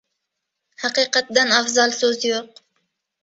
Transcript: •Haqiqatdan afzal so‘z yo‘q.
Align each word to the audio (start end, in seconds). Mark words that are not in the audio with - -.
•Haqiqatdan 0.85 1.53
afzal 1.57 1.93
so‘z 1.99 2.25
yo‘q. 2.31 2.63